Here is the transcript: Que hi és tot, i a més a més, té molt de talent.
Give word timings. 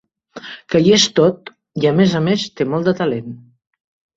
Que 0.73 0.81
hi 0.85 0.93
és 0.95 1.05
tot, 1.19 1.51
i 1.83 1.91
a 1.91 1.93
més 1.99 2.17
a 2.21 2.25
més, 2.31 2.49
té 2.61 2.69
molt 2.73 2.91
de 2.91 2.99
talent. 3.03 3.31